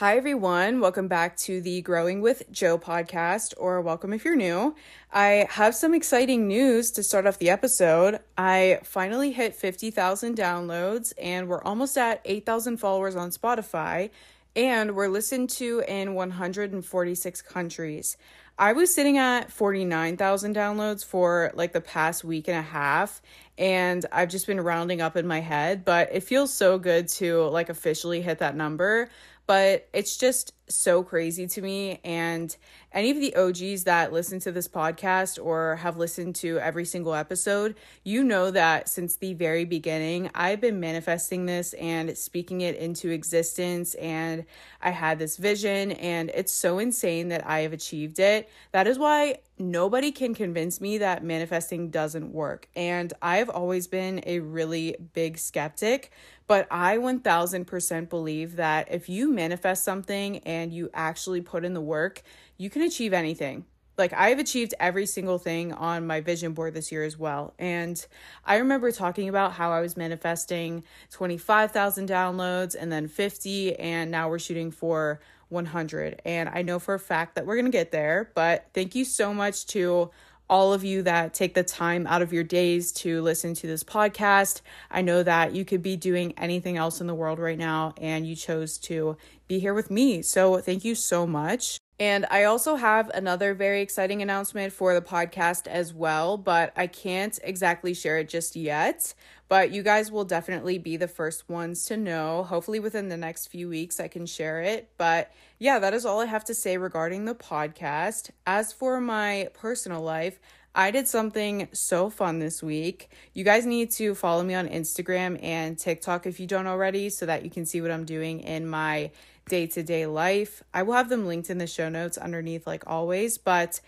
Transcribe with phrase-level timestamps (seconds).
[0.00, 0.80] Hi, everyone.
[0.80, 4.74] Welcome back to the Growing with Jo podcast, or welcome if you're new.
[5.12, 8.20] I have some exciting news to start off the episode.
[8.38, 14.08] I finally hit 50,000 downloads, and we're almost at 8,000 followers on Spotify,
[14.56, 18.16] and we're listened to in 146 countries.
[18.58, 23.20] I was sitting at 49,000 downloads for like the past week and a half,
[23.58, 27.42] and I've just been rounding up in my head, but it feels so good to
[27.48, 29.10] like officially hit that number
[29.50, 31.98] but it's just so crazy to me.
[32.04, 32.56] And
[32.92, 37.16] any of the OGs that listen to this podcast or have listened to every single
[37.16, 42.76] episode, you know that since the very beginning, I've been manifesting this and speaking it
[42.76, 43.94] into existence.
[43.94, 44.44] And
[44.80, 48.48] I had this vision, and it's so insane that I have achieved it.
[48.70, 52.68] That is why nobody can convince me that manifesting doesn't work.
[52.74, 56.10] And I've always been a really big skeptic.
[56.46, 61.80] But I 1000% believe that if you manifest something and you actually put in the
[61.80, 62.22] work,
[62.56, 63.66] you can achieve anything.
[64.00, 67.54] Like I've achieved every single thing on my vision board this year as well.
[67.58, 68.04] And
[68.44, 74.28] I remember talking about how I was manifesting 25,000 downloads and then 50 and now
[74.28, 76.22] we're shooting for 100.
[76.24, 79.04] And I know for a fact that we're going to get there, but thank you
[79.04, 80.10] so much to
[80.48, 83.84] all of you that take the time out of your days to listen to this
[83.84, 84.62] podcast.
[84.90, 88.26] I know that you could be doing anything else in the world right now, and
[88.26, 90.22] you chose to be here with me.
[90.22, 91.78] So, thank you so much.
[92.00, 96.86] And I also have another very exciting announcement for the podcast as well, but I
[96.86, 99.12] can't exactly share it just yet.
[99.48, 102.44] But you guys will definitely be the first ones to know.
[102.44, 104.88] Hopefully, within the next few weeks, I can share it.
[104.96, 108.30] But yeah, that is all I have to say regarding the podcast.
[108.46, 110.40] As for my personal life,
[110.74, 113.10] I did something so fun this week.
[113.34, 117.26] You guys need to follow me on Instagram and TikTok if you don't already so
[117.26, 119.10] that you can see what I'm doing in my
[119.48, 120.62] day to day life.
[120.72, 123.38] I will have them linked in the show notes underneath, like always.
[123.38, 123.80] But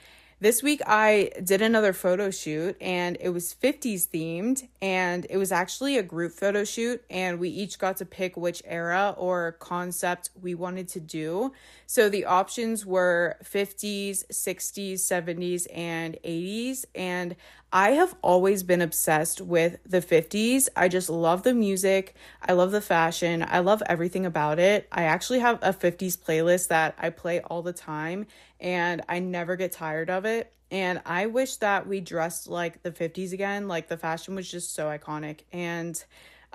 [0.43, 5.53] this week I did another photo shoot and it was 50s themed and it was
[5.53, 10.31] actually a group photo shoot and we each got to pick which era or concept
[10.43, 11.53] we wanted to do.
[11.87, 17.37] So the options were 50s, 60s, 70s and 80s and
[17.75, 20.69] I have always been obsessed with the 50s.
[20.77, 22.15] I just love the music.
[22.47, 23.47] I love the fashion.
[23.49, 24.87] I love everything about it.
[24.93, 28.27] I actually have a 50s playlist that I play all the time
[28.61, 30.53] and I never get tired of it.
[30.71, 33.69] And I wish that we dressed like the 50s again.
[33.69, 35.41] Like the fashion was just so iconic.
[35.51, 36.03] And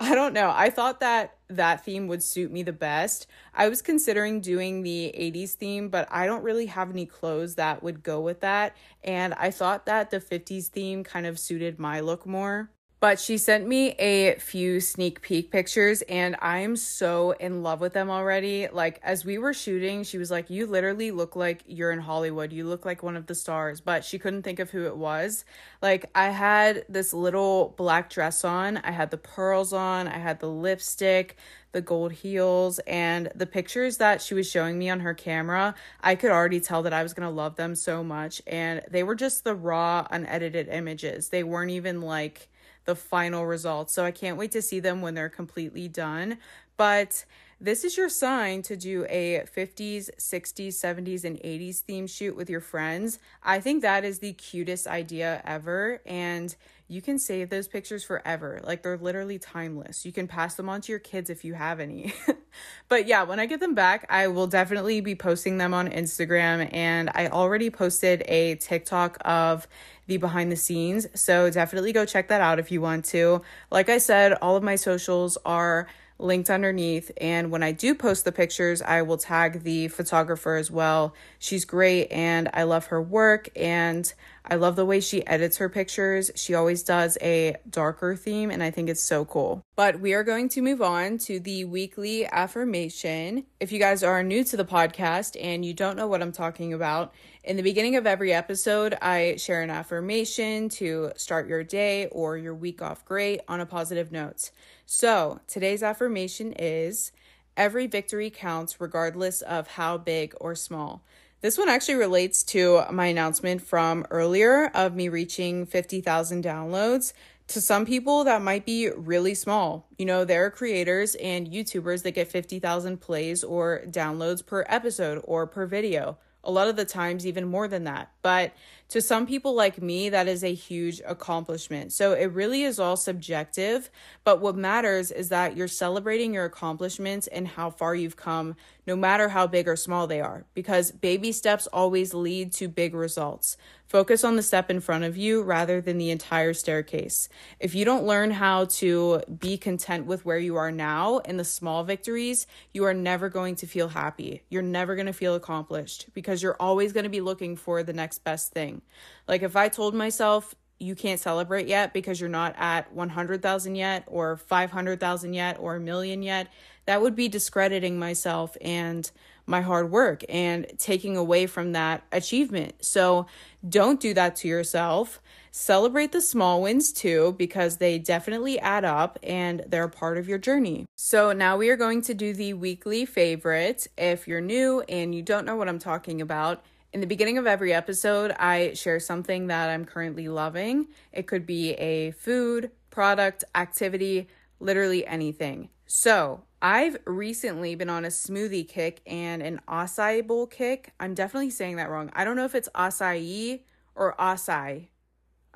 [0.00, 0.52] I don't know.
[0.54, 3.26] I thought that that theme would suit me the best.
[3.52, 7.82] I was considering doing the 80s theme, but I don't really have any clothes that
[7.82, 8.76] would go with that.
[9.02, 12.70] And I thought that the 50s theme kind of suited my look more.
[13.00, 17.80] But she sent me a few sneak peek pictures and I am so in love
[17.80, 18.66] with them already.
[18.66, 22.52] Like, as we were shooting, she was like, You literally look like you're in Hollywood.
[22.52, 23.80] You look like one of the stars.
[23.80, 25.44] But she couldn't think of who it was.
[25.80, 30.40] Like, I had this little black dress on, I had the pearls on, I had
[30.40, 31.36] the lipstick,
[31.70, 35.76] the gold heels, and the pictures that she was showing me on her camera.
[36.00, 38.42] I could already tell that I was going to love them so much.
[38.44, 41.28] And they were just the raw, unedited images.
[41.28, 42.48] They weren't even like,
[42.88, 43.92] the final results.
[43.92, 46.38] So I can't wait to see them when they're completely done.
[46.78, 47.26] But
[47.60, 52.48] this is your sign to do a 50s, 60s, 70s, and 80s theme shoot with
[52.48, 53.18] your friends.
[53.42, 56.00] I think that is the cutest idea ever.
[56.06, 56.56] And
[56.86, 58.62] you can save those pictures forever.
[58.64, 60.06] Like they're literally timeless.
[60.06, 62.14] You can pass them on to your kids if you have any.
[62.88, 66.72] but yeah, when I get them back, I will definitely be posting them on Instagram.
[66.72, 69.68] And I already posted a TikTok of
[70.08, 71.06] the behind the scenes.
[71.14, 73.42] So definitely go check that out if you want to.
[73.70, 75.86] Like I said, all of my socials are
[76.18, 77.12] linked underneath.
[77.20, 81.14] And when I do post the pictures, I will tag the photographer as well.
[81.38, 84.12] She's great and I love her work and
[84.50, 86.30] I love the way she edits her pictures.
[86.34, 89.62] She always does a darker theme and I think it's so cool.
[89.76, 93.44] But we are going to move on to the weekly affirmation.
[93.60, 96.72] If you guys are new to the podcast and you don't know what I'm talking
[96.72, 97.12] about,
[97.44, 102.38] in the beginning of every episode, I share an affirmation to start your day or
[102.38, 104.50] your week off great on a positive note.
[104.86, 107.12] So today's affirmation is
[107.54, 111.02] every victory counts regardless of how big or small.
[111.40, 117.12] This one actually relates to my announcement from earlier of me reaching 50,000 downloads.
[117.48, 119.86] To some people, that might be really small.
[119.98, 125.22] You know, there are creators and YouTubers that get 50,000 plays or downloads per episode
[125.24, 126.18] or per video.
[126.42, 128.10] A lot of the times, even more than that.
[128.20, 128.52] But
[128.88, 131.92] To some people like me, that is a huge accomplishment.
[131.92, 133.90] So it really is all subjective.
[134.24, 138.56] But what matters is that you're celebrating your accomplishments and how far you've come,
[138.86, 142.94] no matter how big or small they are, because baby steps always lead to big
[142.94, 143.58] results.
[143.86, 147.28] Focus on the step in front of you rather than the entire staircase.
[147.58, 151.44] If you don't learn how to be content with where you are now and the
[151.44, 154.42] small victories, you are never going to feel happy.
[154.50, 157.94] You're never going to feel accomplished because you're always going to be looking for the
[157.94, 158.77] next best thing.
[159.26, 164.04] Like if I told myself, you can't celebrate yet because you're not at 100,000 yet
[164.06, 166.48] or 500,000 yet or a million yet,
[166.86, 169.10] that would be discrediting myself and
[169.44, 172.74] my hard work and taking away from that achievement.
[172.84, 173.26] So
[173.68, 175.20] don't do that to yourself.
[175.50, 180.38] Celebrate the small wins too, because they definitely add up and they're part of your
[180.38, 180.84] journey.
[180.96, 183.88] So now we are going to do the weekly favorite.
[183.96, 186.62] If you're new and you don't know what I'm talking about,
[186.92, 190.88] in the beginning of every episode, I share something that I'm currently loving.
[191.12, 195.68] It could be a food, product, activity, literally anything.
[195.86, 200.92] So, I've recently been on a smoothie kick and an acai bowl kick.
[200.98, 202.10] I'm definitely saying that wrong.
[202.14, 203.60] I don't know if it's acai
[203.94, 204.88] or acai.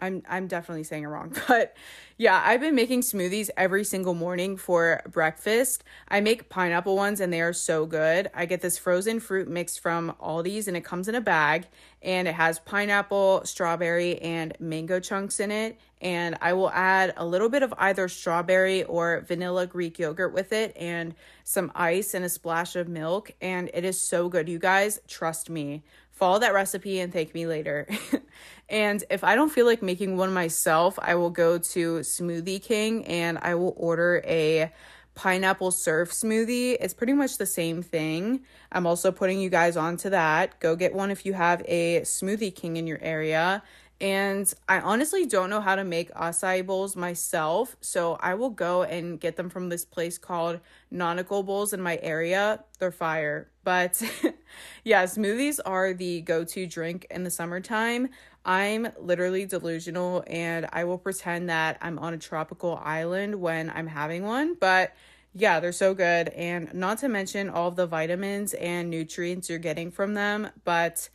[0.03, 1.35] I'm I'm definitely saying it wrong.
[1.49, 1.77] But
[2.19, 5.85] yeah, I've been making smoothies every single morning for breakfast.
[6.09, 8.31] I make pineapple ones and they are so good.
[8.35, 11.67] I get this frozen fruit mix from Aldi's and it comes in a bag
[12.01, 15.79] and it has pineapple, strawberry, and mango chunks in it.
[16.01, 20.53] And I will add a little bit of either strawberry or vanilla Greek yogurt with
[20.53, 21.15] it and
[21.45, 23.33] some ice and a splash of milk.
[23.41, 24.49] And it is so good.
[24.49, 25.83] You guys, trust me
[26.13, 27.89] follow that recipe and thank me later.
[28.69, 33.05] and if I don't feel like making one myself, I will go to Smoothie King
[33.07, 34.73] and I will order a
[35.15, 36.77] pineapple surf smoothie.
[36.81, 38.45] It's pretty much the same thing.
[38.71, 40.59] I'm also putting you guys onto that.
[40.61, 43.63] Go get one if you have a Smoothie King in your area.
[44.03, 48.83] And I honestly don't know how to make acai bowls myself, so I will go
[48.83, 50.59] and get them from this place called
[50.91, 52.65] Nautical Bowls in my area.
[52.81, 53.49] They're fire.
[53.63, 54.03] But
[54.85, 58.09] yeah, smoothies are the go to drink in the summertime.
[58.45, 63.87] I'm literally delusional and I will pretend that I'm on a tropical island when I'm
[63.87, 64.55] having one.
[64.59, 64.97] But
[65.33, 66.31] yeah, they're so good.
[66.31, 70.49] And not to mention all the vitamins and nutrients you're getting from them.
[70.65, 71.09] But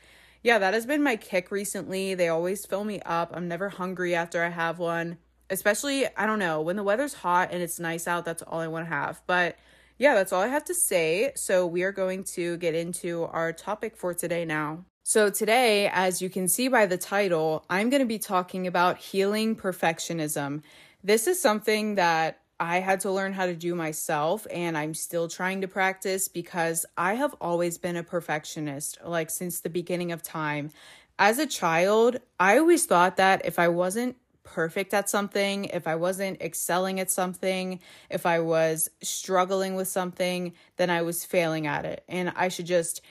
[0.47, 2.13] yeah, that has been my kick recently.
[2.13, 3.31] They always fill me up.
[3.33, 5.17] I'm never hungry after I have one.
[5.49, 8.69] Especially, I don't know, when the weather's hot and it's nice out, that's all I
[8.69, 9.21] want to have.
[9.27, 9.57] But
[9.97, 11.33] yeah, that's all I have to say.
[11.35, 14.85] So we are going to get into our topic for today now.
[15.03, 18.99] So, today, as you can see by the title, I'm going to be talking about
[18.99, 20.63] healing perfectionism.
[21.03, 25.27] This is something that I had to learn how to do myself, and I'm still
[25.27, 30.23] trying to practice because I have always been a perfectionist, like since the beginning of
[30.23, 30.71] time.
[31.19, 35.95] As a child, I always thought that if I wasn't perfect at something, if I
[35.95, 41.85] wasn't excelling at something, if I was struggling with something, then I was failing at
[41.85, 42.03] it.
[42.07, 43.01] And I should just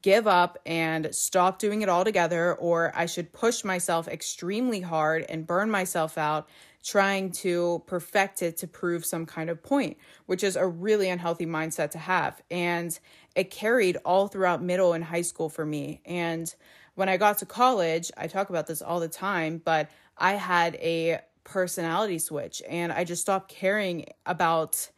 [0.00, 5.46] give up and stop doing it altogether, or I should push myself extremely hard and
[5.46, 6.48] burn myself out
[6.84, 9.96] trying to perfect it to prove some kind of point,
[10.26, 12.40] which is a really unhealthy mindset to have.
[12.50, 12.96] And
[13.34, 16.02] it carried all throughout middle and high school for me.
[16.04, 16.54] And
[16.94, 20.74] when I got to college, I talk about this all the time, but I had
[20.76, 24.90] a personality switch and I just stopped caring about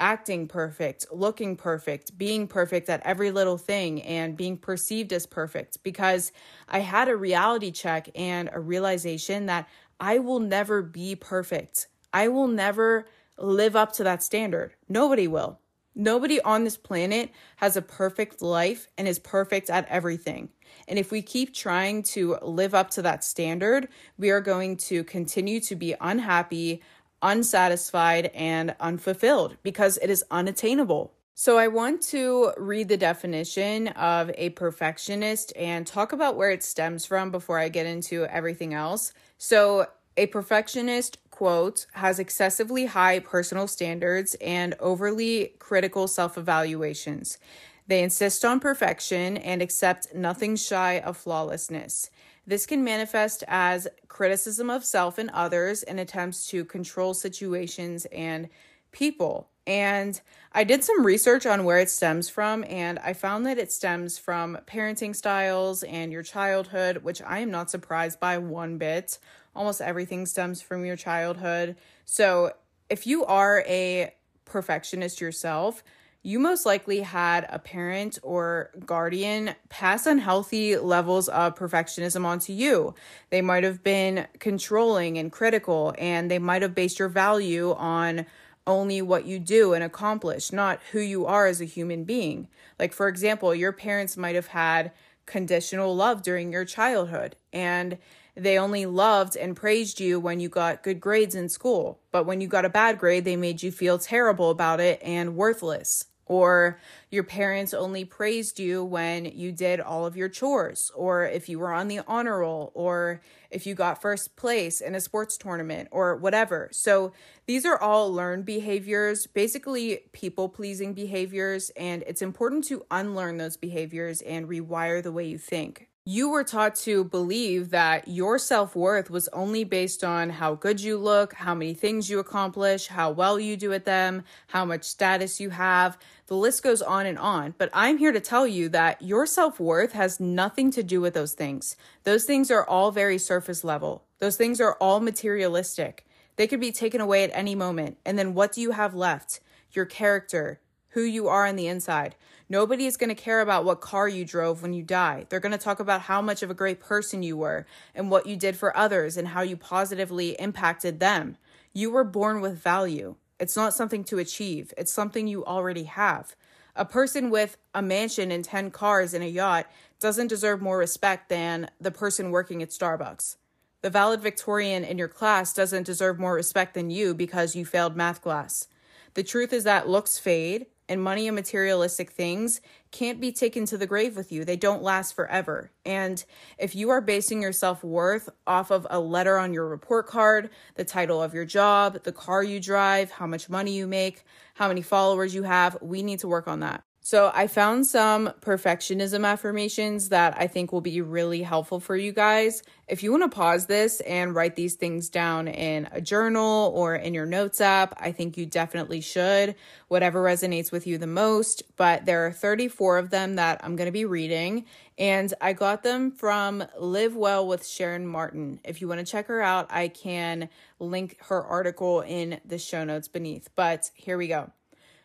[0.00, 5.82] acting perfect, looking perfect, being perfect at every little thing, and being perceived as perfect
[5.82, 6.32] because
[6.68, 9.68] I had a reality check and a realization that
[10.00, 11.88] I will never be perfect.
[12.12, 14.74] I will never live up to that standard.
[14.88, 15.58] Nobody will.
[15.94, 20.48] Nobody on this planet has a perfect life and is perfect at everything.
[20.86, 25.02] And if we keep trying to live up to that standard, we are going to
[25.02, 26.82] continue to be unhappy,
[27.22, 31.12] unsatisfied, and unfulfilled because it is unattainable.
[31.34, 36.64] So, I want to read the definition of a perfectionist and talk about where it
[36.64, 39.12] stems from before I get into everything else.
[39.38, 47.38] So, a perfectionist, quote, has excessively high personal standards and overly critical self evaluations.
[47.86, 52.10] They insist on perfection and accept nothing shy of flawlessness.
[52.48, 58.48] This can manifest as criticism of self and others and attempts to control situations and
[58.90, 59.50] people.
[59.66, 60.18] And
[60.52, 64.16] I did some research on where it stems from, and I found that it stems
[64.16, 69.18] from parenting styles and your childhood, which I am not surprised by one bit.
[69.54, 71.76] Almost everything stems from your childhood.
[72.06, 72.54] So
[72.88, 74.14] if you are a
[74.46, 75.84] perfectionist yourself,
[76.28, 82.94] you most likely had a parent or guardian pass unhealthy levels of perfectionism onto you.
[83.30, 88.26] They might have been controlling and critical, and they might have based your value on
[88.66, 92.48] only what you do and accomplish, not who you are as a human being.
[92.78, 94.92] Like, for example, your parents might have had
[95.24, 97.96] conditional love during your childhood, and
[98.36, 102.00] they only loved and praised you when you got good grades in school.
[102.12, 105.34] But when you got a bad grade, they made you feel terrible about it and
[105.34, 106.04] worthless.
[106.28, 106.78] Or
[107.10, 111.58] your parents only praised you when you did all of your chores, or if you
[111.58, 115.88] were on the honor roll, or if you got first place in a sports tournament,
[115.90, 116.68] or whatever.
[116.70, 117.12] So
[117.46, 123.56] these are all learned behaviors, basically people pleasing behaviors, and it's important to unlearn those
[123.56, 128.74] behaviors and rewire the way you think you were taught to believe that your self
[128.74, 133.10] worth was only based on how good you look, how many things you accomplish, how
[133.10, 135.98] well you do at them, how much status you have.
[136.28, 137.54] The list goes on and on.
[137.58, 141.12] But I'm here to tell you that your self worth has nothing to do with
[141.12, 141.76] those things.
[142.04, 146.06] Those things are all very surface level, those things are all materialistic.
[146.36, 147.98] They could be taken away at any moment.
[148.06, 149.40] And then what do you have left?
[149.72, 152.16] Your character, who you are on the inside.
[152.48, 155.26] Nobody is going to care about what car you drove when you die.
[155.28, 158.26] They're going to talk about how much of a great person you were and what
[158.26, 161.36] you did for others and how you positively impacted them.
[161.74, 163.16] You were born with value.
[163.38, 166.34] It's not something to achieve, it's something you already have.
[166.74, 169.66] A person with a mansion and 10 cars and a yacht
[170.00, 173.36] doesn't deserve more respect than the person working at Starbucks.
[173.82, 178.22] The valedictorian in your class doesn't deserve more respect than you because you failed math
[178.22, 178.66] class.
[179.14, 183.76] The truth is that looks fade, and money and materialistic things can't be taken to
[183.76, 184.44] the grave with you.
[184.44, 185.70] They don't last forever.
[185.84, 186.24] And
[186.58, 190.50] if you are basing your self worth off of a letter on your report card,
[190.76, 194.68] the title of your job, the car you drive, how much money you make, how
[194.68, 196.82] many followers you have, we need to work on that.
[197.08, 202.12] So, I found some perfectionism affirmations that I think will be really helpful for you
[202.12, 202.62] guys.
[202.86, 206.94] If you want to pause this and write these things down in a journal or
[206.96, 209.54] in your notes app, I think you definitely should,
[209.88, 211.62] whatever resonates with you the most.
[211.76, 214.66] But there are 34 of them that I'm going to be reading,
[214.98, 218.60] and I got them from Live Well with Sharon Martin.
[218.64, 222.84] If you want to check her out, I can link her article in the show
[222.84, 223.48] notes beneath.
[223.54, 224.52] But here we go.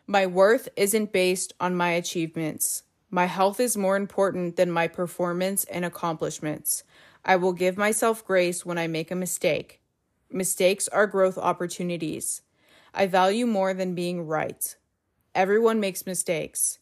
[0.06, 2.82] My worth isn't based on my achievements.
[3.10, 6.84] My health is more important than my performance and accomplishments.
[7.24, 9.80] I will give myself grace when I make a mistake.
[10.30, 12.42] Mistakes are growth opportunities.
[12.92, 14.76] I value more than being right.
[15.34, 16.80] Everyone makes mistakes.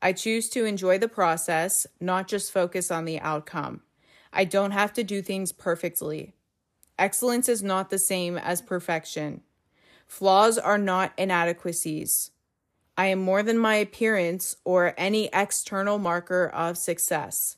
[0.00, 3.82] I choose to enjoy the process, not just focus on the outcome.
[4.32, 6.32] I don't have to do things perfectly.
[6.98, 9.42] Excellence is not the same as perfection.
[10.06, 12.31] Flaws are not inadequacies.
[12.96, 17.56] I am more than my appearance or any external marker of success.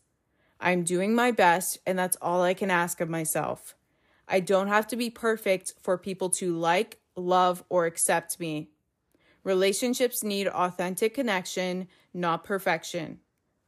[0.61, 3.75] I'm doing my best, and that's all I can ask of myself.
[4.29, 8.71] I don't have to be perfect for people to like, love, or accept me.
[9.43, 13.19] Relationships need authentic connection, not perfection.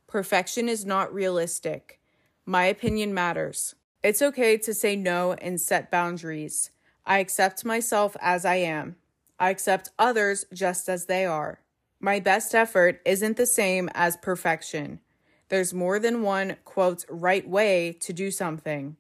[0.07, 2.01] Perfection is not realistic.
[2.47, 3.75] My opinion matters.
[4.03, 6.71] It's okay to say no and set boundaries.
[7.05, 8.97] I accept myself as I am.
[9.39, 11.61] I accept others just as they are.
[12.01, 15.01] My best effort isn't the same as perfection.
[15.49, 18.97] There's more than one, quote, right way to do something.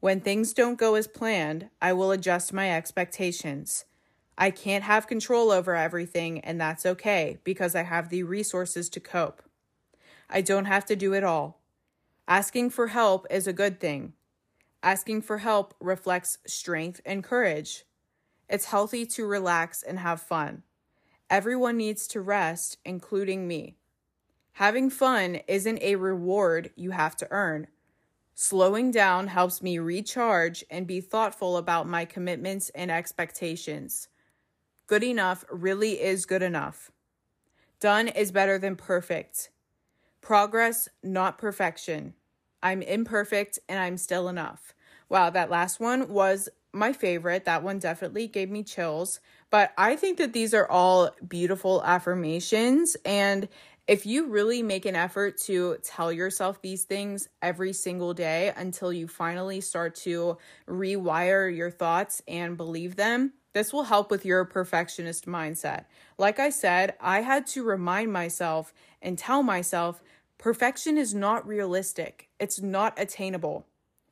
[0.00, 3.84] When things don't go as planned, I will adjust my expectations.
[4.38, 9.00] I can't have control over everything, and that's okay because I have the resources to
[9.00, 9.42] cope.
[10.28, 11.60] I don't have to do it all.
[12.28, 14.12] Asking for help is a good thing.
[14.82, 17.84] Asking for help reflects strength and courage.
[18.48, 20.62] It's healthy to relax and have fun.
[21.28, 23.76] Everyone needs to rest, including me.
[24.52, 27.66] Having fun isn't a reward you have to earn.
[28.34, 34.08] Slowing down helps me recharge and be thoughtful about my commitments and expectations.
[34.86, 36.92] Good enough really is good enough.
[37.80, 39.50] Done is better than perfect.
[40.20, 42.14] Progress, not perfection.
[42.62, 44.74] I'm imperfect and I'm still enough.
[45.08, 47.44] Wow, that last one was my favorite.
[47.44, 49.20] That one definitely gave me chills.
[49.50, 52.96] But I think that these are all beautiful affirmations.
[53.04, 53.48] And
[53.88, 58.92] if you really make an effort to tell yourself these things every single day until
[58.92, 64.44] you finally start to rewire your thoughts and believe them, this will help with your
[64.44, 65.84] perfectionist mindset.
[66.18, 70.02] Like I said, I had to remind myself and tell myself
[70.36, 73.66] perfection is not realistic, it's not attainable.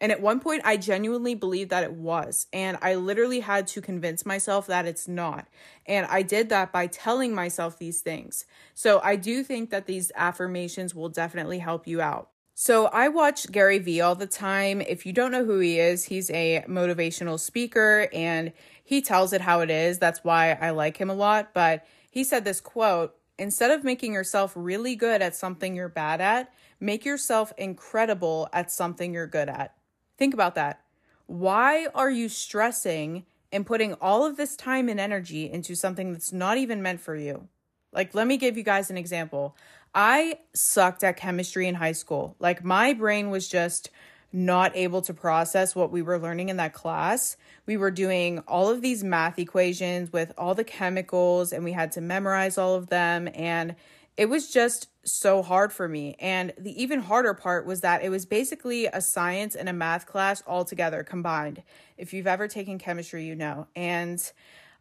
[0.05, 2.47] And at one point, I genuinely believed that it was.
[2.53, 5.49] And I literally had to convince myself that it's not.
[5.87, 8.45] And I did that by telling myself these things.
[8.75, 12.29] So I do think that these affirmations will definitely help you out.
[12.53, 14.83] So I watch Gary Vee all the time.
[14.83, 18.53] If you don't know who he is, he's a motivational speaker and
[18.85, 19.99] he tells it how it is.
[19.99, 21.55] That's why I like him a lot.
[21.55, 26.21] But he said this quote Instead of making yourself really good at something you're bad
[26.21, 29.75] at, make yourself incredible at something you're good at.
[30.17, 30.81] Think about that.
[31.27, 36.33] Why are you stressing and putting all of this time and energy into something that's
[36.33, 37.49] not even meant for you?
[37.93, 39.57] Like, let me give you guys an example.
[39.95, 42.35] I sucked at chemistry in high school.
[42.41, 43.91] Like, my brain was just
[44.33, 47.37] not able to process what we were learning in that class.
[47.67, 51.93] We were doing all of these math equations with all the chemicals, and we had
[51.93, 53.29] to memorize all of them.
[53.33, 53.77] And
[54.17, 56.17] it was just so hard for me.
[56.19, 60.07] And the even harder part was that it was basically a science and a math
[60.07, 61.63] class all together combined.
[61.97, 63.67] If you've ever taken chemistry, you know.
[63.77, 64.21] And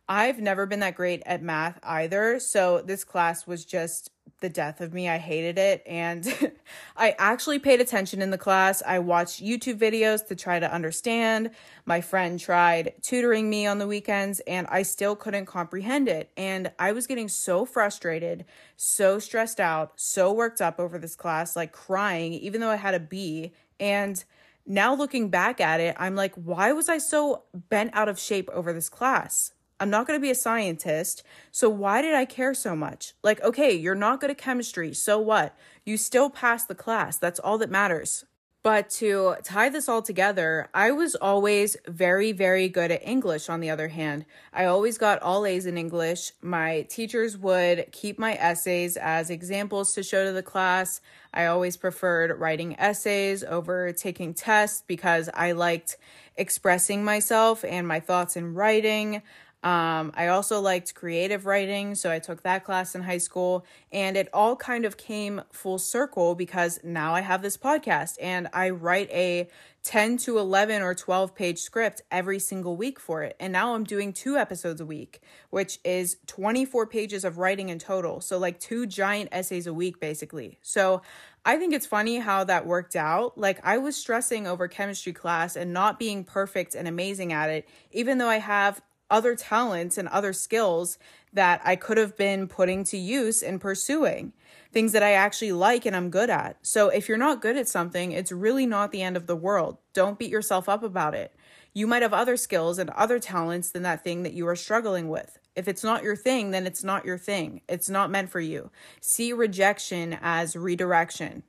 [0.08, 2.40] I've never been that great at math either.
[2.40, 4.12] So this class was just
[4.44, 5.08] the death of me.
[5.08, 5.82] I hated it.
[5.88, 6.28] And
[6.98, 8.84] I actually paid attention in the class.
[8.86, 11.52] I watched YouTube videos to try to understand.
[11.86, 16.30] My friend tried tutoring me on the weekends, and I still couldn't comprehend it.
[16.36, 18.44] And I was getting so frustrated,
[18.76, 22.94] so stressed out, so worked up over this class, like crying, even though I had
[22.94, 23.54] a B.
[23.80, 24.22] And
[24.66, 28.50] now looking back at it, I'm like, why was I so bent out of shape
[28.52, 29.54] over this class?
[29.84, 31.24] I'm not going to be a scientist.
[31.52, 33.16] So why did I care so much?
[33.22, 34.94] Like, okay, you're not good at chemistry.
[34.94, 35.58] So what?
[35.84, 37.18] You still passed the class.
[37.18, 38.24] That's all that matters.
[38.64, 43.60] But to tie this all together, I was always very, very good at English, on
[43.60, 44.24] the other hand.
[44.54, 46.32] I always got all A's in English.
[46.42, 51.02] My teachers would keep my essays as examples to show to the class.
[51.34, 55.98] I always preferred writing essays over taking tests because I liked
[56.38, 59.22] expressing myself and my thoughts in writing.
[59.64, 64.18] Um, I also liked creative writing, so I took that class in high school, and
[64.18, 68.72] it all kind of came full circle because now I have this podcast and I
[68.72, 69.48] write a
[69.84, 73.36] 10 to 11 or 12 page script every single week for it.
[73.40, 77.80] And now I'm doing two episodes a week, which is 24 pages of writing in
[77.80, 78.22] total.
[78.22, 80.58] So, like two giant essays a week, basically.
[80.62, 81.02] So,
[81.46, 83.38] I think it's funny how that worked out.
[83.38, 87.68] Like, I was stressing over chemistry class and not being perfect and amazing at it,
[87.92, 90.98] even though I have other talents and other skills
[91.34, 94.34] that I could have been putting to use and pursuing,
[94.72, 96.58] things that I actually like and I'm good at.
[96.62, 99.78] So if you're not good at something, it's really not the end of the world.
[99.94, 101.36] Don't beat yourself up about it.
[101.74, 105.10] You might have other skills and other talents than that thing that you are struggling
[105.10, 105.40] with.
[105.56, 107.62] If it's not your thing, then it's not your thing.
[107.68, 108.72] It's not meant for you.
[109.02, 111.44] See rejection as redirection.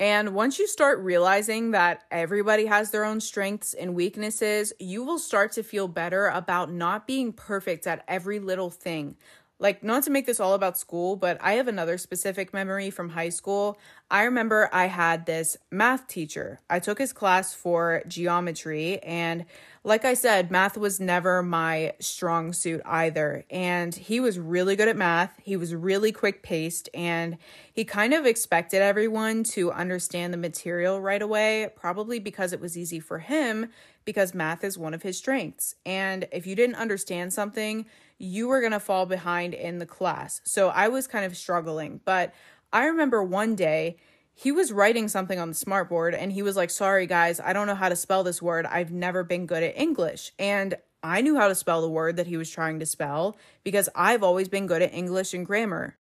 [0.00, 5.20] And once you start realizing that everybody has their own strengths and weaknesses, you will
[5.20, 9.16] start to feel better about not being perfect at every little thing.
[9.64, 13.08] Like, not to make this all about school, but I have another specific memory from
[13.08, 13.78] high school.
[14.10, 16.60] I remember I had this math teacher.
[16.68, 19.46] I took his class for geometry, and
[19.82, 23.46] like I said, math was never my strong suit either.
[23.50, 25.32] And he was really good at math.
[25.42, 27.36] He was really quick paced and
[27.72, 32.78] he kind of expected everyone to understand the material right away, probably because it was
[32.78, 33.68] easy for him,
[34.06, 35.74] because math is one of his strengths.
[35.84, 37.84] And if you didn't understand something,
[38.18, 40.40] you were going to fall behind in the class.
[40.44, 42.00] So I was kind of struggling.
[42.04, 42.34] But
[42.72, 43.96] I remember one day,
[44.36, 47.68] he was writing something on the smartboard and he was like, Sorry, guys, I don't
[47.68, 48.66] know how to spell this word.
[48.66, 50.32] I've never been good at English.
[50.38, 53.88] And I knew how to spell the word that he was trying to spell because
[53.94, 55.96] I've always been good at English and grammar.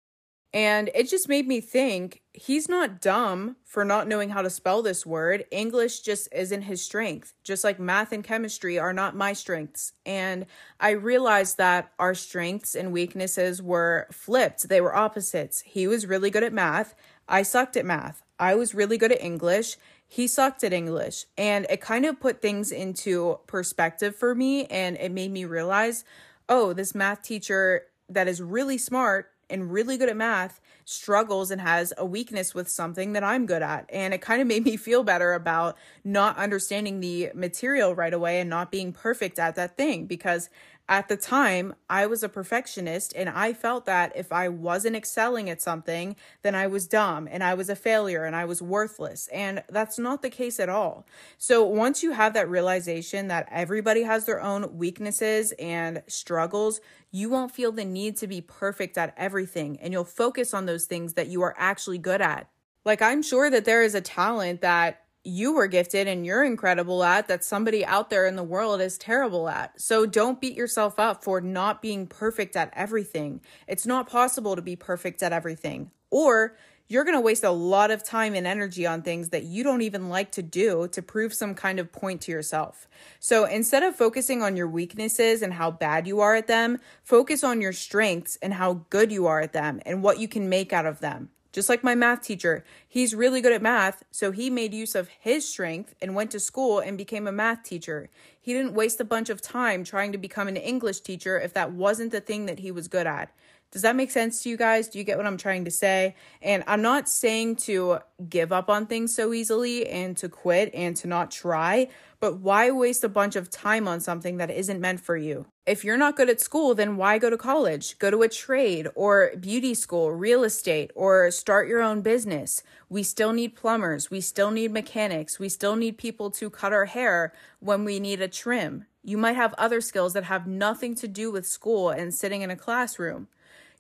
[0.52, 4.82] And it just made me think he's not dumb for not knowing how to spell
[4.82, 5.44] this word.
[5.52, 9.92] English just isn't his strength, just like math and chemistry are not my strengths.
[10.04, 10.46] And
[10.80, 15.60] I realized that our strengths and weaknesses were flipped, they were opposites.
[15.60, 16.96] He was really good at math,
[17.28, 18.22] I sucked at math.
[18.40, 19.76] I was really good at English.
[20.08, 21.26] He sucked at English.
[21.38, 24.64] And it kind of put things into perspective for me.
[24.64, 26.04] And it made me realize
[26.48, 31.60] oh, this math teacher that is really smart and really good at math struggles and
[31.60, 33.86] has a weakness with something that I'm good at.
[33.90, 38.40] And it kind of made me feel better about not understanding the material right away
[38.40, 40.48] and not being perfect at that thing because
[40.90, 45.48] at the time, I was a perfectionist and I felt that if I wasn't excelling
[45.48, 49.28] at something, then I was dumb and I was a failure and I was worthless.
[49.28, 51.06] And that's not the case at all.
[51.38, 56.80] So once you have that realization that everybody has their own weaknesses and struggles,
[57.12, 60.86] you won't feel the need to be perfect at everything and you'll focus on those
[60.86, 62.48] things that you are actually good at.
[62.84, 67.04] Like, I'm sure that there is a talent that you were gifted and you're incredible
[67.04, 69.78] at that somebody out there in the world is terrible at.
[69.80, 73.40] So don't beat yourself up for not being perfect at everything.
[73.68, 75.90] It's not possible to be perfect at everything.
[76.10, 76.56] Or
[76.88, 79.82] you're going to waste a lot of time and energy on things that you don't
[79.82, 82.88] even like to do to prove some kind of point to yourself.
[83.20, 87.44] So instead of focusing on your weaknesses and how bad you are at them, focus
[87.44, 90.72] on your strengths and how good you are at them and what you can make
[90.72, 91.28] out of them.
[91.52, 95.08] Just like my math teacher, he's really good at math, so he made use of
[95.08, 98.08] his strength and went to school and became a math teacher.
[98.40, 101.72] He didn't waste a bunch of time trying to become an English teacher if that
[101.72, 103.32] wasn't the thing that he was good at.
[103.72, 104.88] Does that make sense to you guys?
[104.88, 106.16] Do you get what I'm trying to say?
[106.42, 110.96] And I'm not saying to give up on things so easily and to quit and
[110.96, 115.00] to not try, but why waste a bunch of time on something that isn't meant
[115.00, 115.46] for you?
[115.66, 117.96] If you're not good at school, then why go to college?
[118.00, 122.64] Go to a trade or beauty school, real estate, or start your own business.
[122.88, 124.10] We still need plumbers.
[124.10, 125.38] We still need mechanics.
[125.38, 128.86] We still need people to cut our hair when we need a trim.
[129.04, 132.50] You might have other skills that have nothing to do with school and sitting in
[132.50, 133.28] a classroom.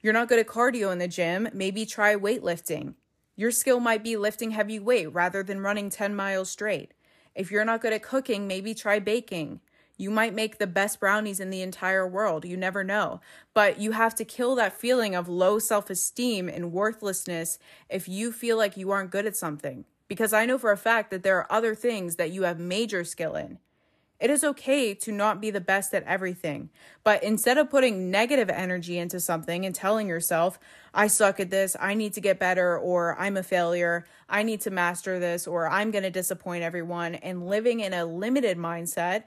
[0.02, 2.94] You're not good at cardio in the gym, maybe try weightlifting.
[3.36, 6.94] Your skill might be lifting heavy weight rather than running 10 miles straight.
[7.34, 9.60] If you're not good at cooking, maybe try baking.
[9.98, 12.46] You might make the best brownies in the entire world.
[12.46, 13.20] You never know.
[13.52, 17.58] But you have to kill that feeling of low self esteem and worthlessness
[17.90, 19.84] if you feel like you aren't good at something.
[20.08, 23.04] Because I know for a fact that there are other things that you have major
[23.04, 23.58] skill in.
[24.20, 26.68] It is okay to not be the best at everything,
[27.02, 30.58] but instead of putting negative energy into something and telling yourself,
[30.92, 34.60] I suck at this, I need to get better, or I'm a failure, I need
[34.62, 39.24] to master this, or I'm going to disappoint everyone, and living in a limited mindset,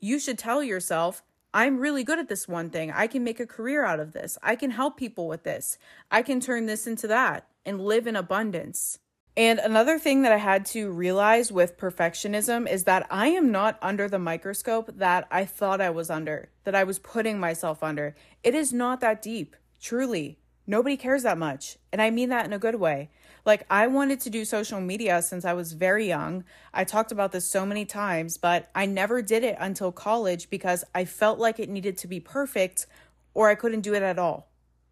[0.00, 1.22] you should tell yourself,
[1.52, 2.90] I'm really good at this one thing.
[2.92, 4.38] I can make a career out of this.
[4.42, 5.78] I can help people with this.
[6.10, 9.00] I can turn this into that and live in abundance.
[9.36, 13.78] And another thing that I had to realize with perfectionism is that I am not
[13.80, 18.16] under the microscope that I thought I was under, that I was putting myself under.
[18.42, 20.38] It is not that deep, truly.
[20.66, 21.78] Nobody cares that much.
[21.92, 23.10] And I mean that in a good way.
[23.44, 26.44] Like, I wanted to do social media since I was very young.
[26.74, 30.84] I talked about this so many times, but I never did it until college because
[30.94, 32.86] I felt like it needed to be perfect
[33.32, 34.48] or I couldn't do it at all.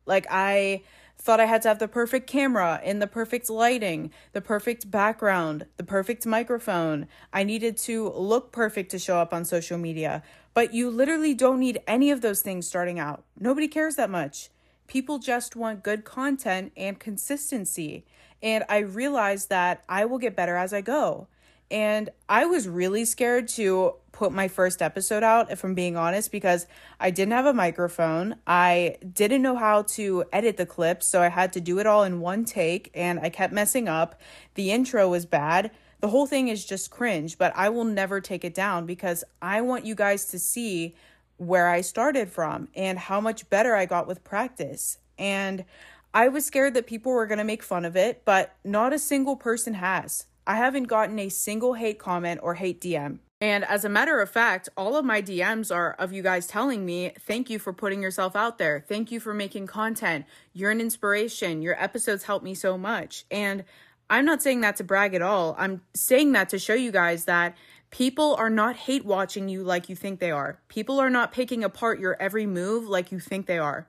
[0.07, 0.83] Like, I
[1.19, 5.67] thought I had to have the perfect camera in the perfect lighting, the perfect background,
[5.77, 7.09] the perfect microphone.
[7.33, 10.23] I needed to look perfect to show up on social media.
[10.55, 13.25] But you literally don't need any of those things starting out.
[13.39, 14.51] Nobody cares that much.
[14.87, 18.05] People just want good content and consistency.
[18.43, 21.29] And I realized that I will get better as I go.
[21.71, 26.33] And I was really scared to put my first episode out, if I'm being honest,
[26.33, 26.67] because
[26.99, 28.35] I didn't have a microphone.
[28.49, 32.03] I didn't know how to edit the clips, so I had to do it all
[32.03, 34.21] in one take, and I kept messing up.
[34.55, 35.71] The intro was bad.
[36.01, 39.61] The whole thing is just cringe, but I will never take it down because I
[39.61, 40.97] want you guys to see
[41.37, 44.99] where I started from and how much better I got with practice.
[45.17, 45.65] And
[46.13, 48.99] I was scared that people were going to make fun of it, but not a
[48.99, 50.27] single person has.
[50.45, 53.21] I haven't gotten a single hate comment or hate DM.
[53.41, 56.85] And as a matter of fact, all of my DMs are of you guys telling
[56.85, 58.85] me, thank you for putting yourself out there.
[58.89, 60.27] Thank you for making content.
[60.53, 61.63] You're an inspiration.
[61.63, 63.25] Your episodes help me so much.
[63.31, 63.65] And
[64.11, 65.55] I'm not saying that to brag at all.
[65.57, 67.57] I'm saying that to show you guys that
[67.91, 70.59] people are not hate watching you like you think they are.
[70.69, 73.87] People are not picking apart your every move like you think they are.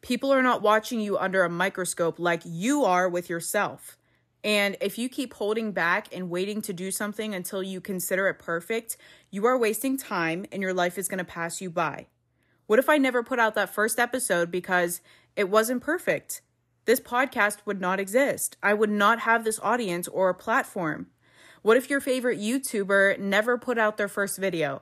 [0.00, 3.97] People are not watching you under a microscope like you are with yourself.
[4.48, 8.38] And if you keep holding back and waiting to do something until you consider it
[8.38, 8.96] perfect,
[9.30, 12.06] you are wasting time and your life is going to pass you by.
[12.66, 15.02] What if I never put out that first episode because
[15.36, 16.40] it wasn't perfect?
[16.86, 18.56] This podcast would not exist.
[18.62, 21.08] I would not have this audience or a platform.
[21.60, 24.80] What if your favorite YouTuber never put out their first video?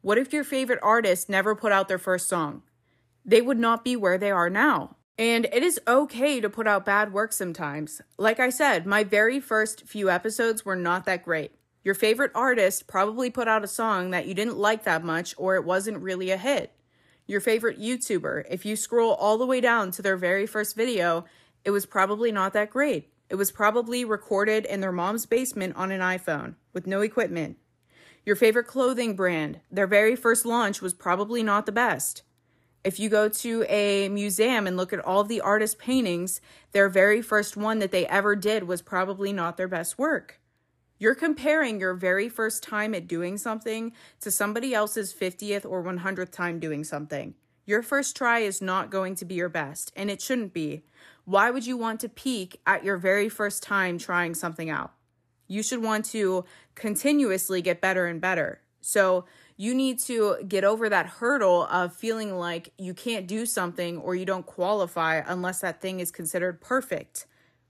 [0.00, 2.62] What if your favorite artist never put out their first song?
[3.24, 4.96] They would not be where they are now.
[5.16, 8.02] And it is okay to put out bad work sometimes.
[8.18, 11.52] Like I said, my very first few episodes were not that great.
[11.84, 15.54] Your favorite artist probably put out a song that you didn't like that much or
[15.54, 16.72] it wasn't really a hit.
[17.26, 21.24] Your favorite YouTuber, if you scroll all the way down to their very first video,
[21.64, 23.10] it was probably not that great.
[23.30, 27.56] It was probably recorded in their mom's basement on an iPhone with no equipment.
[28.26, 32.22] Your favorite clothing brand, their very first launch was probably not the best.
[32.84, 36.42] If you go to a museum and look at all the artist paintings,
[36.72, 40.38] their very first one that they ever did was probably not their best work.
[40.98, 46.30] You're comparing your very first time at doing something to somebody else's 50th or 100th
[46.30, 47.34] time doing something.
[47.64, 50.84] Your first try is not going to be your best, and it shouldn't be.
[51.24, 54.92] Why would you want to peak at your very first time trying something out?
[55.48, 56.44] You should want to
[56.74, 58.60] continuously get better and better.
[58.82, 59.24] So
[59.56, 64.14] you need to get over that hurdle of feeling like you can't do something or
[64.14, 67.26] you don't qualify unless that thing is considered perfect.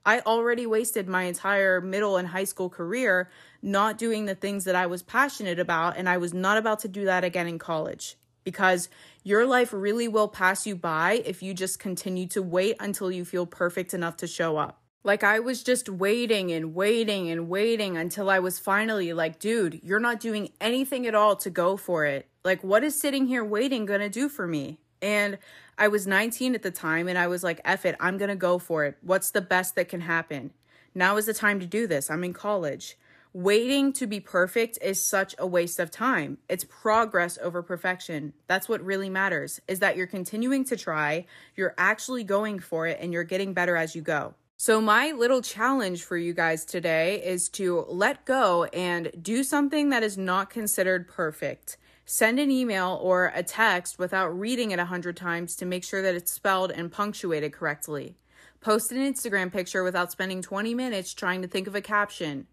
[0.06, 3.30] I already wasted my entire middle and high school career
[3.62, 6.88] not doing the things that I was passionate about, and I was not about to
[6.88, 8.90] do that again in college because
[9.22, 13.24] your life really will pass you by if you just continue to wait until you
[13.24, 14.83] feel perfect enough to show up.
[15.06, 19.80] Like I was just waiting and waiting and waiting until I was finally like, dude,
[19.84, 22.26] you're not doing anything at all to go for it.
[22.42, 24.78] Like, what is sitting here waiting gonna do for me?
[25.02, 25.36] And
[25.76, 28.58] I was 19 at the time and I was like, F it, I'm gonna go
[28.58, 28.96] for it.
[29.02, 30.52] What's the best that can happen?
[30.94, 32.10] Now is the time to do this.
[32.10, 32.96] I'm in college.
[33.34, 36.38] Waiting to be perfect is such a waste of time.
[36.48, 38.32] It's progress over perfection.
[38.46, 42.98] That's what really matters is that you're continuing to try, you're actually going for it,
[43.02, 44.34] and you're getting better as you go.
[44.56, 49.90] So, my little challenge for you guys today is to let go and do something
[49.90, 51.76] that is not considered perfect.
[52.06, 56.02] Send an email or a text without reading it a hundred times to make sure
[56.02, 58.16] that it's spelled and punctuated correctly.
[58.60, 62.46] Post an Instagram picture without spending 20 minutes trying to think of a caption.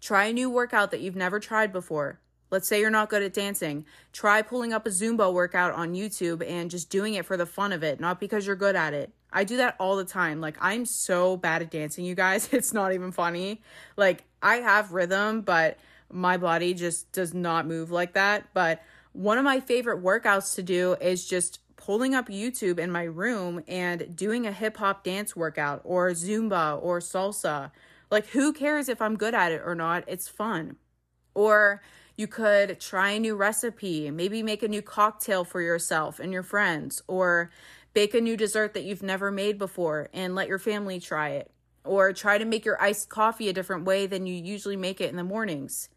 [0.00, 2.20] Try a new workout that you've never tried before.
[2.50, 3.84] Let's say you're not good at dancing.
[4.12, 7.72] Try pulling up a Zumba workout on YouTube and just doing it for the fun
[7.72, 9.12] of it, not because you're good at it.
[9.32, 10.40] I do that all the time.
[10.40, 12.48] Like, I'm so bad at dancing, you guys.
[12.52, 13.62] It's not even funny.
[13.96, 15.78] Like, I have rhythm, but
[16.10, 18.48] my body just does not move like that.
[18.54, 18.82] But
[19.12, 23.62] one of my favorite workouts to do is just pulling up YouTube in my room
[23.68, 27.70] and doing a hip hop dance workout or Zumba or salsa.
[28.10, 30.04] Like, who cares if I'm good at it or not?
[30.06, 30.76] It's fun.
[31.34, 31.82] Or
[32.18, 36.42] you could try a new recipe, maybe make a new cocktail for yourself and your
[36.42, 37.50] friends, or
[37.98, 41.50] Bake a new dessert that you've never made before and let your family try it.
[41.84, 45.10] Or try to make your iced coffee a different way than you usually make it
[45.10, 45.88] in the mornings.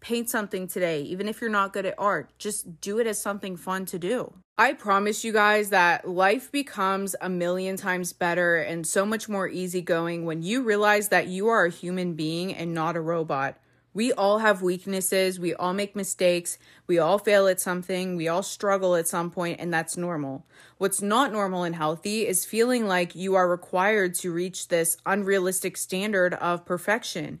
[0.00, 2.30] Paint something today, even if you're not good at art.
[2.38, 4.34] Just do it as something fun to do.
[4.56, 9.48] I promise you guys that life becomes a million times better and so much more
[9.48, 13.58] easygoing when you realize that you are a human being and not a robot.
[13.98, 15.40] We all have weaknesses.
[15.40, 16.56] We all make mistakes.
[16.86, 18.14] We all fail at something.
[18.14, 20.46] We all struggle at some point, and that's normal.
[20.76, 25.76] What's not normal and healthy is feeling like you are required to reach this unrealistic
[25.76, 27.40] standard of perfection.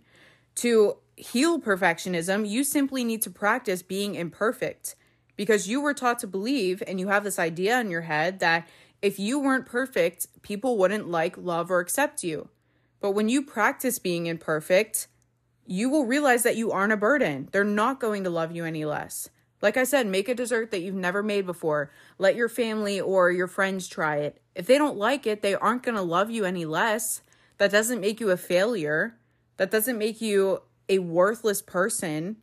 [0.56, 4.96] To heal perfectionism, you simply need to practice being imperfect
[5.36, 8.66] because you were taught to believe and you have this idea in your head that
[9.00, 12.48] if you weren't perfect, people wouldn't like, love, or accept you.
[12.98, 15.06] But when you practice being imperfect,
[15.68, 17.48] you will realize that you aren't a burden.
[17.52, 19.28] They're not going to love you any less.
[19.60, 21.90] Like I said, make a dessert that you've never made before.
[22.16, 24.40] Let your family or your friends try it.
[24.54, 27.20] If they don't like it, they aren't going to love you any less.
[27.58, 29.18] That doesn't make you a failure.
[29.58, 32.36] That doesn't make you a worthless person.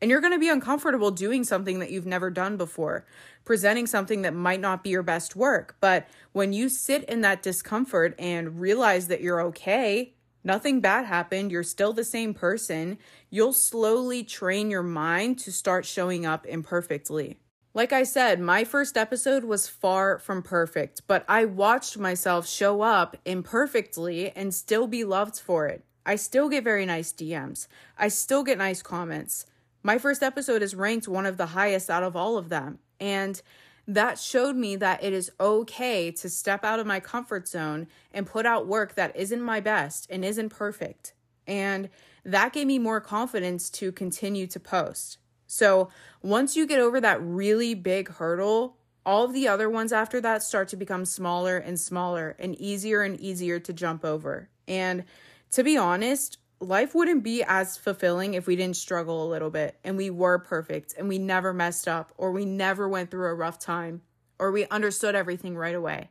[0.00, 3.04] And you're going to be uncomfortable doing something that you've never done before,
[3.44, 5.76] presenting something that might not be your best work.
[5.80, 11.50] But when you sit in that discomfort and realize that you're okay, Nothing bad happened.
[11.50, 12.98] You're still the same person.
[13.30, 17.38] You'll slowly train your mind to start showing up imperfectly.
[17.72, 22.82] Like I said, my first episode was far from perfect, but I watched myself show
[22.82, 25.82] up imperfectly and still be loved for it.
[26.06, 27.66] I still get very nice DMs.
[27.98, 29.46] I still get nice comments.
[29.82, 32.78] My first episode is ranked one of the highest out of all of them.
[33.00, 33.40] And
[33.86, 38.26] that showed me that it is okay to step out of my comfort zone and
[38.26, 41.12] put out work that isn't my best and isn't perfect.
[41.46, 41.90] And
[42.24, 45.18] that gave me more confidence to continue to post.
[45.46, 45.90] So
[46.22, 50.42] once you get over that really big hurdle, all of the other ones after that
[50.42, 54.48] start to become smaller and smaller and easier and easier to jump over.
[54.66, 55.04] And
[55.50, 59.78] to be honest, life wouldn't be as fulfilling if we didn't struggle a little bit
[59.84, 63.34] and we were perfect and we never messed up or we never went through a
[63.34, 64.02] rough time
[64.38, 66.10] or we understood everything right away.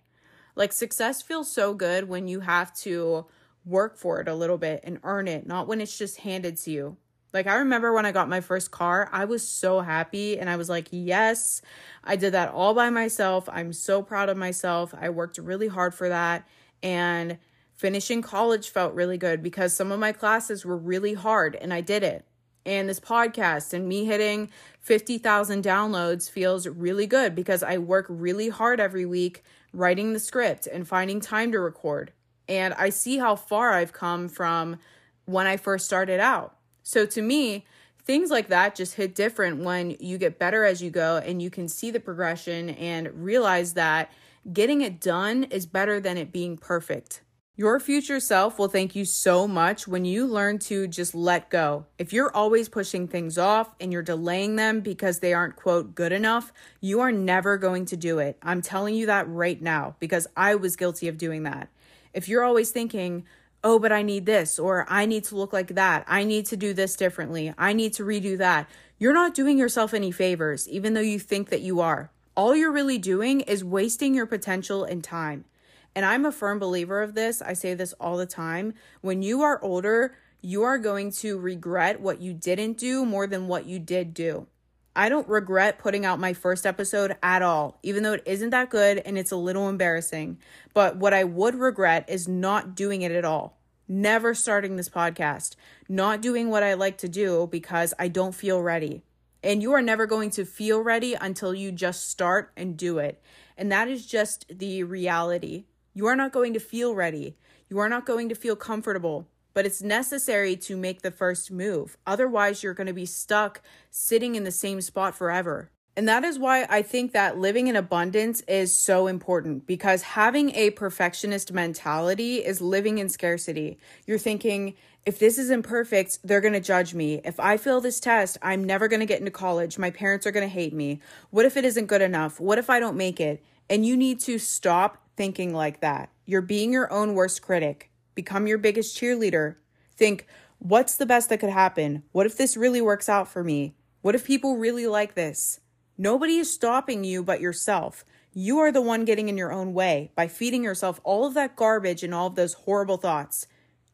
[0.55, 3.25] Like success feels so good when you have to
[3.65, 6.71] work for it a little bit and earn it, not when it's just handed to
[6.71, 6.97] you.
[7.33, 10.55] Like I remember when I got my first car, I was so happy and I
[10.55, 11.61] was like, "Yes,
[12.03, 13.49] I did that all by myself.
[13.51, 14.93] I'm so proud of myself.
[14.99, 16.47] I worked really hard for that."
[16.83, 17.39] And
[17.83, 21.81] Finishing college felt really good because some of my classes were really hard and I
[21.81, 22.23] did it.
[22.65, 28.47] And this podcast and me hitting 50,000 downloads feels really good because I work really
[28.47, 29.43] hard every week
[29.73, 32.13] writing the script and finding time to record.
[32.47, 34.77] And I see how far I've come from
[35.25, 36.55] when I first started out.
[36.83, 37.65] So to me,
[38.05, 41.49] things like that just hit different when you get better as you go and you
[41.49, 44.09] can see the progression and realize that
[44.53, 47.19] getting it done is better than it being perfect.
[47.55, 51.85] Your future self will thank you so much when you learn to just let go.
[51.99, 56.11] If you're always pushing things off and you're delaying them because they aren't, quote, good
[56.11, 58.39] enough, you are never going to do it.
[58.41, 61.69] I'm telling you that right now because I was guilty of doing that.
[62.11, 63.23] If you're always thinking,
[63.63, 66.57] oh, but I need this, or I need to look like that, I need to
[66.57, 70.95] do this differently, I need to redo that, you're not doing yourself any favors, even
[70.95, 72.09] though you think that you are.
[72.35, 75.45] All you're really doing is wasting your potential and time.
[75.95, 77.41] And I'm a firm believer of this.
[77.41, 78.73] I say this all the time.
[79.01, 83.47] When you are older, you are going to regret what you didn't do more than
[83.47, 84.47] what you did do.
[84.95, 88.69] I don't regret putting out my first episode at all, even though it isn't that
[88.69, 90.37] good and it's a little embarrassing.
[90.73, 93.57] But what I would regret is not doing it at all.
[93.87, 95.55] Never starting this podcast,
[95.89, 99.01] not doing what I like to do because I don't feel ready.
[99.43, 103.21] And you are never going to feel ready until you just start and do it.
[103.57, 105.65] And that is just the reality.
[105.93, 107.35] You are not going to feel ready.
[107.69, 111.97] You are not going to feel comfortable, but it's necessary to make the first move.
[112.07, 115.69] Otherwise, you're going to be stuck sitting in the same spot forever.
[115.95, 120.49] And that is why I think that living in abundance is so important because having
[120.55, 123.77] a perfectionist mentality is living in scarcity.
[124.07, 124.73] You're thinking,
[125.05, 127.21] if this isn't perfect, they're going to judge me.
[127.23, 129.77] If I fail this test, I'm never going to get into college.
[129.77, 130.99] My parents are going to hate me.
[131.29, 132.39] What if it isn't good enough?
[132.39, 133.43] What if I don't make it?
[133.69, 136.09] And you need to stop thinking like that.
[136.25, 137.91] You're being your own worst critic.
[138.15, 139.55] Become your biggest cheerleader.
[139.95, 140.27] Think,
[140.59, 142.03] what's the best that could happen?
[142.11, 143.75] What if this really works out for me?
[144.01, 145.59] What if people really like this?
[145.97, 148.03] Nobody is stopping you but yourself.
[148.33, 151.55] You are the one getting in your own way by feeding yourself all of that
[151.55, 153.45] garbage and all of those horrible thoughts.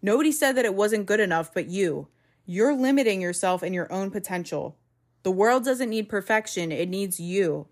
[0.02, 2.08] Nobody said that it wasn't good enough but you.
[2.46, 4.78] You're limiting yourself and your own potential.
[5.24, 7.68] The world doesn't need perfection, it needs you.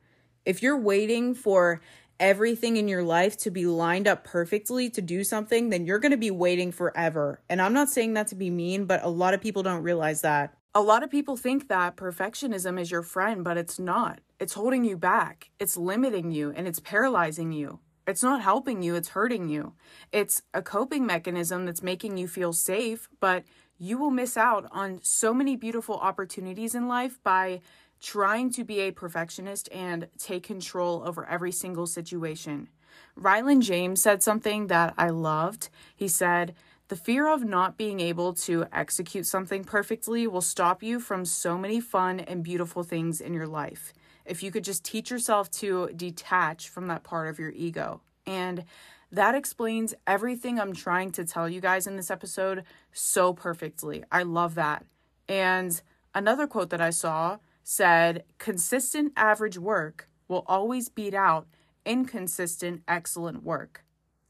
[0.46, 1.82] If you're waiting for
[2.20, 6.12] everything in your life to be lined up perfectly to do something, then you're going
[6.12, 7.42] to be waiting forever.
[7.50, 10.22] And I'm not saying that to be mean, but a lot of people don't realize
[10.22, 10.58] that.
[10.76, 14.20] A lot of people think that perfectionism is your friend, but it's not.
[14.40, 17.80] It's holding you back, it's limiting you, and it's paralyzing you.
[18.06, 19.74] It's not helping you, it's hurting you.
[20.12, 23.44] It's a coping mechanism that's making you feel safe, but
[23.78, 27.62] you will miss out on so many beautiful opportunities in life by
[28.02, 32.70] trying to be a perfectionist and take control over every single situation.
[33.16, 35.70] Ryland James said something that I loved.
[35.96, 36.54] He said,
[36.88, 41.58] The fear of not being able to execute something perfectly will stop you from so
[41.58, 43.94] many fun and beautiful things in your life.
[44.26, 48.02] If you could just teach yourself to detach from that part of your ego.
[48.26, 48.66] And
[49.12, 54.04] that explains everything I'm trying to tell you guys in this episode so perfectly.
[54.12, 54.86] I love that.
[55.30, 55.82] And
[56.14, 57.38] another quote that I saw
[57.70, 61.46] said consistent average work will always beat out
[61.86, 63.84] inconsistent excellent work.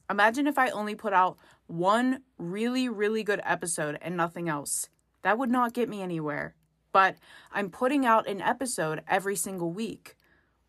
[0.10, 4.89] Imagine if I only put out one really, really good episode and nothing else.
[5.21, 6.56] That would not get me anywhere.
[6.91, 7.17] But
[7.52, 10.15] I'm putting out an episode every single week.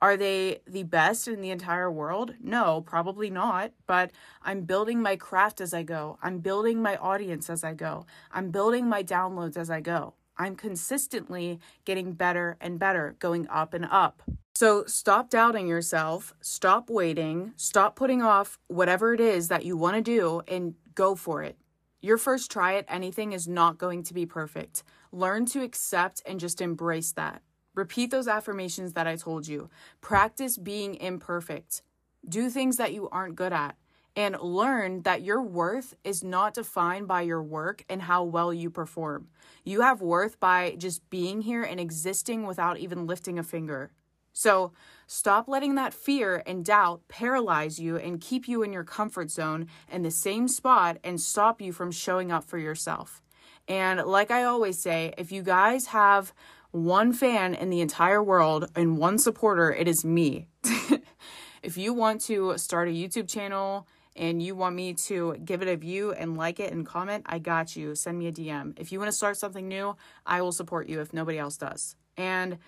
[0.02, 2.35] Are they the best in the entire world?
[2.38, 3.72] No, probably not.
[3.87, 4.11] But
[4.42, 6.18] I'm building my craft as I go.
[6.22, 8.04] I'm building my audience as I go.
[8.31, 10.12] I'm building my downloads as I go.
[10.38, 14.22] I'm consistently getting better and better, going up and up.
[14.55, 19.96] So stop doubting yourself, stop waiting, stop putting off whatever it is that you want
[19.96, 21.57] to do and go for it.
[22.01, 24.83] Your first try at anything is not going to be perfect.
[25.12, 27.42] Learn to accept and just embrace that.
[27.74, 29.70] Repeat those affirmations that I told you.
[30.01, 31.83] Practice being imperfect.
[32.29, 33.77] Do things that you aren't good at
[34.18, 38.68] and learn that your worth is not defined by your work and how well you
[38.68, 39.28] perform.
[39.64, 43.92] You have worth by just being here and existing without even lifting a finger.
[44.33, 44.72] So
[45.07, 49.68] stop letting that fear and doubt paralyze you and keep you in your comfort zone
[49.88, 53.22] in the same spot and stop you from showing up for yourself.
[53.68, 56.35] And like I always say, if you guys have
[56.72, 60.48] one fan in the entire world and one supporter, it is me.
[61.62, 63.87] if you want to start a YouTube channel,
[64.18, 67.38] and you want me to give it a view and like it and comment, I
[67.38, 67.94] got you.
[67.94, 68.78] Send me a DM.
[68.78, 71.94] If you want to start something new, I will support you if nobody else does.
[72.16, 72.59] And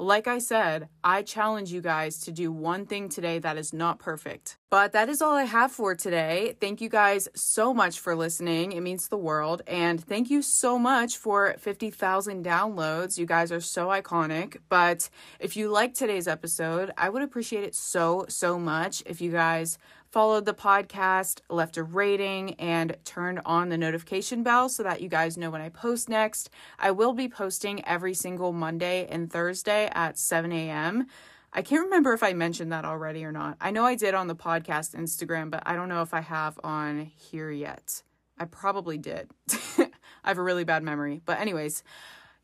[0.00, 3.98] like I said, I challenge you guys to do one thing today that is not
[3.98, 4.56] perfect.
[4.70, 6.54] But that is all I have for today.
[6.60, 8.70] Thank you guys so much for listening.
[8.72, 9.62] It means the world.
[9.66, 13.18] And thank you so much for 50,000 downloads.
[13.18, 14.58] You guys are so iconic.
[14.68, 19.32] But if you like today's episode, I would appreciate it so, so much if you
[19.32, 19.78] guys
[20.18, 25.08] followed the podcast, left a rating, and turned on the notification bell so that you
[25.08, 26.50] guys know when I post next.
[26.76, 31.06] I will be posting every single Monday and Thursday at 7 a.m.
[31.52, 33.58] I can't remember if I mentioned that already or not.
[33.60, 36.58] I know I did on the podcast Instagram, but I don't know if I have
[36.64, 38.02] on here yet.
[38.40, 39.30] I probably did.
[39.78, 39.88] I
[40.24, 41.22] have a really bad memory.
[41.24, 41.84] But, anyways,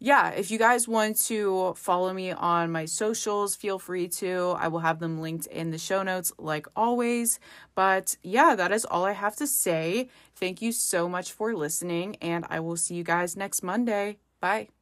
[0.05, 4.55] yeah, if you guys want to follow me on my socials, feel free to.
[4.59, 7.41] I will have them linked in the show notes, like always.
[7.75, 10.11] But yeah, that is all I have to say.
[10.37, 14.19] Thank you so much for listening, and I will see you guys next Monday.
[14.43, 14.74] Bye.